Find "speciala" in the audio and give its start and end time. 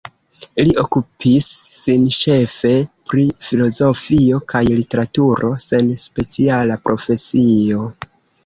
6.07-6.83